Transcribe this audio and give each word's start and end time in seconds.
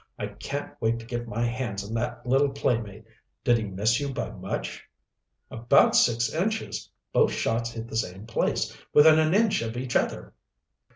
"I 0.17 0.29
can't 0.29 0.73
wait 0.81 0.97
to 0.97 1.05
get 1.05 1.27
my 1.27 1.43
hands 1.45 1.83
on 1.87 1.93
that 1.93 2.25
little 2.25 2.49
playmate. 2.49 3.05
Did 3.43 3.59
he 3.59 3.65
miss 3.65 3.99
you 3.99 4.11
by 4.11 4.31
much?" 4.31 4.83
"About 5.51 5.95
six 5.95 6.33
inches. 6.33 6.89
Both 7.13 7.33
shots 7.33 7.69
hit 7.73 7.87
the 7.87 7.95
same 7.95 8.25
place, 8.25 8.75
within 8.95 9.19
an 9.19 9.35
inch 9.35 9.61
of 9.61 9.77
each 9.77 9.95
other." 9.95 10.33